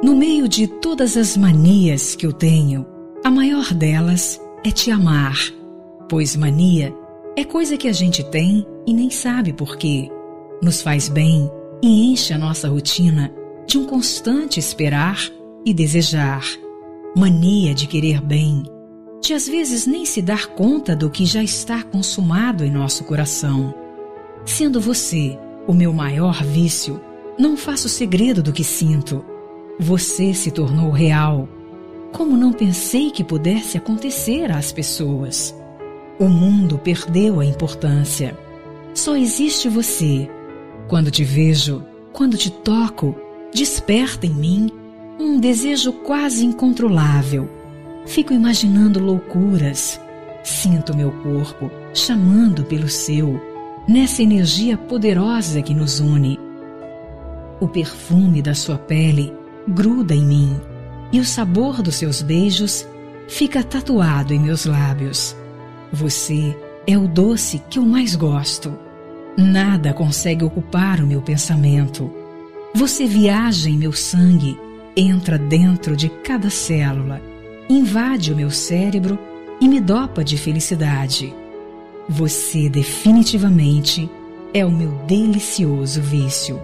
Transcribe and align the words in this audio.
No 0.00 0.14
meio 0.14 0.46
de 0.46 0.68
todas 0.68 1.16
as 1.16 1.36
manias 1.36 2.14
que 2.14 2.24
eu 2.24 2.32
tenho, 2.32 2.86
a 3.24 3.30
maior 3.32 3.74
delas 3.74 4.40
é 4.64 4.70
te 4.70 4.92
amar, 4.92 5.36
pois 6.08 6.36
mania 6.36 6.94
é 7.36 7.44
coisa 7.44 7.76
que 7.76 7.88
a 7.88 7.92
gente 7.92 8.22
tem 8.22 8.64
e 8.86 8.92
nem 8.94 9.10
sabe 9.10 9.52
por 9.52 9.76
quê. 9.76 10.08
Nos 10.62 10.80
faz 10.82 11.08
bem 11.08 11.50
e 11.82 12.12
enche 12.12 12.32
a 12.32 12.38
nossa 12.38 12.68
rotina 12.68 13.34
de 13.66 13.76
um 13.76 13.86
constante 13.86 14.60
esperar 14.60 15.20
e 15.66 15.74
desejar. 15.74 16.44
Mania 17.16 17.74
de 17.74 17.88
querer 17.88 18.20
bem, 18.20 18.62
de 19.20 19.34
às 19.34 19.48
vezes 19.48 19.84
nem 19.84 20.06
se 20.06 20.22
dar 20.22 20.46
conta 20.46 20.94
do 20.94 21.10
que 21.10 21.26
já 21.26 21.42
está 21.42 21.82
consumado 21.82 22.64
em 22.64 22.70
nosso 22.70 23.02
coração. 23.02 23.74
Sendo 24.44 24.80
você 24.80 25.36
o 25.66 25.74
meu 25.74 25.92
maior 25.92 26.44
vício, 26.44 27.00
não 27.36 27.56
faço 27.56 27.88
segredo 27.88 28.44
do 28.44 28.52
que 28.52 28.62
sinto. 28.62 29.24
Você 29.80 30.34
se 30.34 30.50
tornou 30.50 30.90
real. 30.90 31.48
Como 32.12 32.36
não 32.36 32.52
pensei 32.52 33.12
que 33.12 33.22
pudesse 33.22 33.78
acontecer 33.78 34.50
às 34.50 34.72
pessoas? 34.72 35.54
O 36.18 36.28
mundo 36.28 36.78
perdeu 36.78 37.38
a 37.38 37.44
importância. 37.44 38.36
Só 38.92 39.16
existe 39.16 39.68
você. 39.68 40.28
Quando 40.88 41.12
te 41.12 41.22
vejo, 41.22 41.84
quando 42.12 42.36
te 42.36 42.50
toco, 42.50 43.14
desperta 43.54 44.26
em 44.26 44.34
mim 44.34 44.70
um 45.16 45.38
desejo 45.38 45.92
quase 45.92 46.44
incontrolável. 46.44 47.48
Fico 48.04 48.32
imaginando 48.32 48.98
loucuras. 48.98 50.00
Sinto 50.42 50.96
meu 50.96 51.12
corpo 51.22 51.70
chamando 51.94 52.64
pelo 52.64 52.88
seu, 52.88 53.40
nessa 53.86 54.24
energia 54.24 54.76
poderosa 54.76 55.62
que 55.62 55.72
nos 55.74 56.00
une. 56.00 56.36
O 57.60 57.68
perfume 57.68 58.42
da 58.42 58.54
sua 58.54 58.76
pele 58.76 59.32
gruda 59.66 60.14
em 60.14 60.24
mim 60.24 60.60
e 61.12 61.20
o 61.20 61.24
sabor 61.24 61.82
dos 61.82 61.96
seus 61.96 62.22
beijos 62.22 62.86
fica 63.28 63.62
tatuado 63.62 64.32
em 64.32 64.38
meus 64.38 64.64
lábios. 64.64 65.36
Você 65.92 66.56
é 66.86 66.96
o 66.96 67.08
doce 67.08 67.62
que 67.70 67.78
eu 67.78 67.84
mais 67.84 68.14
gosto. 68.14 68.76
Nada 69.36 69.92
consegue 69.92 70.44
ocupar 70.44 71.00
o 71.00 71.06
meu 71.06 71.22
pensamento. 71.22 72.10
Você 72.74 73.06
viaja 73.06 73.68
em 73.70 73.78
meu 73.78 73.92
sangue, 73.92 74.58
entra 74.96 75.38
dentro 75.38 75.96
de 75.96 76.08
cada 76.08 76.50
célula, 76.50 77.20
invade 77.68 78.32
o 78.32 78.36
meu 78.36 78.50
cérebro 78.50 79.18
e 79.60 79.68
me 79.68 79.80
dopa 79.80 80.22
de 80.22 80.36
felicidade. 80.36 81.34
Você 82.08 82.68
definitivamente 82.68 84.10
é 84.52 84.64
o 84.64 84.70
meu 84.70 84.90
delicioso 85.06 86.00
vício. 86.00 86.60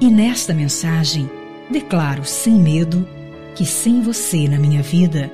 E 0.00 0.08
nesta 0.08 0.52
mensagem, 0.52 1.30
declaro 1.72 2.24
sem 2.24 2.54
medo 2.54 3.08
que 3.56 3.64
sem 3.66 4.00
você 4.00 4.46
na 4.46 4.58
minha 4.58 4.82
vida, 4.82 5.32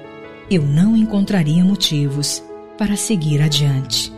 eu 0.50 0.62
não 0.62 0.96
encontraria 0.96 1.64
motivos 1.64 2.42
para 2.78 2.96
seguir 2.96 3.42
adiante. 3.42 4.12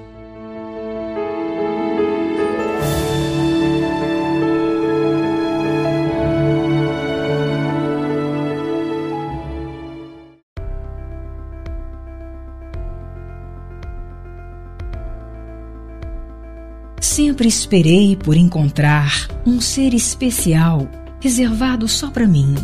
Sempre 17.00 17.48
esperei 17.48 18.16
por 18.16 18.36
encontrar 18.36 19.28
um 19.46 19.60
ser 19.60 19.94
especial 19.94 20.88
reservado 21.20 21.86
só 21.86 22.10
para 22.10 22.26
mim. 22.26 22.54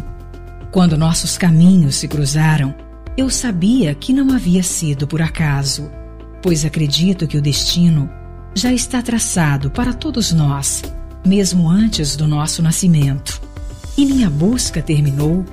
Quando 0.70 0.96
nossos 0.96 1.38
caminhos 1.38 1.96
se 1.96 2.08
cruzaram, 2.08 2.74
eu 3.16 3.30
sabia 3.30 3.94
que 3.94 4.12
não 4.12 4.34
havia 4.34 4.62
sido 4.62 5.06
por 5.06 5.22
acaso, 5.22 5.90
pois 6.42 6.64
acredito 6.64 7.26
que 7.26 7.38
o 7.38 7.42
destino 7.42 8.10
já 8.54 8.72
está 8.72 9.00
traçado 9.02 9.70
para 9.70 9.92
todos 9.92 10.32
nós, 10.32 10.82
mesmo 11.24 11.68
antes 11.68 12.16
do 12.16 12.26
nosso 12.26 12.62
nascimento. 12.62 13.40
E 13.96 14.04
minha 14.04 14.28
busca 14.28 14.82
terminou 14.82 15.44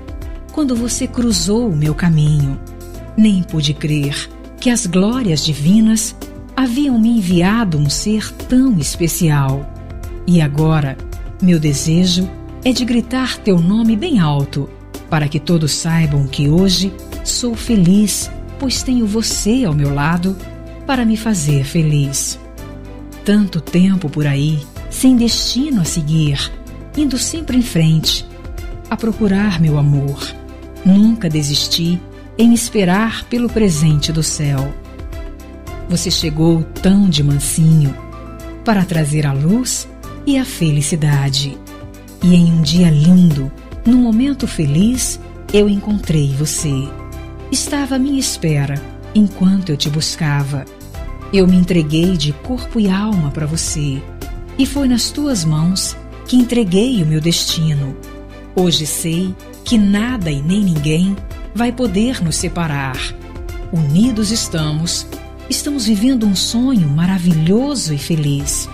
quando 0.52 0.75
você 0.75 1.08
cruzou 1.08 1.70
o 1.70 1.75
meu 1.75 1.96
caminho. 1.96 2.59
Nem 3.16 3.44
pude 3.44 3.74
crer 3.74 4.30
que 4.59 4.70
as 4.70 4.85
glórias 4.85 5.44
divinas 5.44 6.16
haviam 6.56 7.00
me 7.00 7.18
enviado 7.18 7.78
um 7.78 7.90
ser 7.90 8.31
tão 8.31 8.78
especial. 8.78 9.70
E 10.28 10.41
agora, 10.41 10.97
meu 11.41 11.59
desejo 11.59 12.24
é 12.24 12.43
de 12.72 12.85
gritar 12.85 13.38
teu 13.40 13.59
nome 13.59 13.96
bem 13.97 14.19
alto, 14.19 14.69
para 15.09 15.28
que 15.28 15.40
todos 15.40 15.74
saibam 15.74 16.25
que 16.28 16.47
hoje 16.47 16.94
sou 17.24 17.56
feliz, 17.56 18.31
pois 18.57 18.81
tenho 18.81 19.06
você 19.06 19.66
ao 19.66 19.74
meu 19.74 19.94
lado 19.94 20.38
para 20.88 21.06
me 21.06 21.18
fazer 21.18 21.66
feliz. 21.66 22.40
Tanto 23.25 23.59
tempo 23.59 24.09
por 24.09 24.25
aí, 24.25 24.59
sem 24.90 25.16
destino 25.16 25.81
a 25.81 25.85
seguir, 25.85 26.52
indo 26.96 27.18
sempre 27.18 27.57
em 27.57 27.62
frente, 27.62 28.25
a 28.90 28.96
procurar 28.96 29.59
meu 29.59 29.78
amor. 29.78 30.25
Nunca 30.85 31.29
desisti 31.29 32.00
em 32.38 32.53
esperar 32.53 33.25
pelo 33.25 33.50
presente 33.50 34.12
do 34.12 34.23
céu. 34.23 34.73
Você 35.90 36.09
chegou 36.09 36.63
tão 36.81 37.09
de 37.09 37.23
mansinho 37.23 37.96
para 38.63 38.85
trazer 38.85 39.25
a 39.25 39.34
luz 39.34 39.88
e 40.25 40.38
a 40.38 40.46
felicidade. 40.46 41.57
E 42.23 42.35
em 42.35 42.53
um 42.53 42.61
dia 42.61 42.89
lindo, 42.89 43.51
num 43.85 43.97
momento 43.97 44.47
feliz, 44.47 45.19
eu 45.51 45.67
encontrei 45.67 46.34
você. 46.34 46.88
Estava 47.51 47.95
à 47.95 48.00
minha 48.00 48.19
espera 48.19 48.81
enquanto 49.13 49.69
eu 49.69 49.78
te 49.78 49.89
buscava. 49.89 50.63
Eu 51.34 51.45
me 51.45 51.57
entreguei 51.57 52.16
de 52.16 52.31
corpo 52.31 52.79
e 52.79 52.89
alma 52.89 53.29
para 53.29 53.45
você, 53.45 54.01
e 54.57 54.66
foi 54.66 54.88
nas 54.88 55.09
tuas 55.11 55.44
mãos 55.44 55.97
que 56.25 56.38
entreguei 56.38 57.03
o 57.03 57.06
meu 57.06 57.19
destino. 57.19 57.94
Hoje 58.55 58.85
sei 58.85 59.35
que 59.66 59.78
nada 59.78 60.31
e 60.31 60.41
nem 60.41 60.63
ninguém 60.63 61.17
vai 61.53 61.73
poder 61.73 62.23
nos 62.23 62.38
separar. 62.38 62.97
Unidos 63.72 64.31
estamos, 64.31 65.05
estamos 65.50 65.88
vivendo 65.88 66.25
um 66.25 66.35
sonho 66.35 66.88
maravilhoso 66.88 67.94
e 67.94 67.97
feliz. 67.97 68.69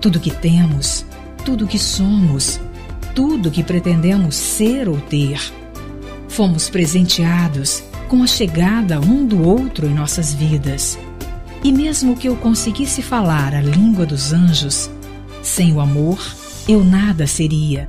Tudo 0.00 0.20
que 0.20 0.30
temos, 0.30 1.04
tudo 1.44 1.66
que 1.66 1.78
somos, 1.78 2.60
tudo 3.14 3.50
que 3.50 3.62
pretendemos 3.62 4.34
ser 4.34 4.88
ou 4.88 5.00
ter. 5.00 5.40
Fomos 6.28 6.68
presenteados 6.68 7.82
com 8.08 8.22
a 8.22 8.26
chegada 8.26 9.00
um 9.00 9.24
do 9.24 9.42
outro 9.42 9.86
em 9.86 9.94
nossas 9.94 10.34
vidas. 10.34 10.98
E 11.62 11.72
mesmo 11.72 12.16
que 12.16 12.28
eu 12.28 12.36
conseguisse 12.36 13.00
falar 13.00 13.54
a 13.54 13.60
língua 13.60 14.04
dos 14.04 14.32
anjos, 14.32 14.90
sem 15.42 15.72
o 15.72 15.80
amor, 15.80 16.18
eu 16.68 16.84
nada 16.84 17.26
seria. 17.26 17.88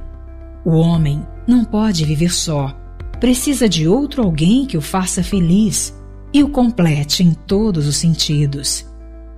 O 0.63 0.71
homem 0.71 1.25
não 1.47 1.65
pode 1.65 2.05
viver 2.05 2.31
só. 2.31 2.75
Precisa 3.19 3.67
de 3.67 3.87
outro 3.87 4.23
alguém 4.23 4.65
que 4.65 4.77
o 4.77 4.81
faça 4.81 5.23
feliz 5.23 5.93
e 6.33 6.43
o 6.43 6.49
complete 6.49 7.23
em 7.23 7.33
todos 7.33 7.87
os 7.87 7.97
sentidos. 7.97 8.85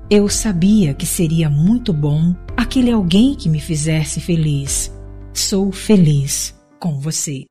Eu 0.09 0.29
sabia 0.29 0.93
que 0.93 1.05
seria 1.05 1.49
muito 1.49 1.91
bom 1.93 2.35
aquele 2.55 2.91
alguém 2.91 3.35
que 3.35 3.49
me 3.49 3.59
fizesse 3.59 4.19
feliz. 4.19 4.96
Sou 5.37 5.71
feliz 5.71 6.51
com 6.79 6.99
você. 6.99 7.45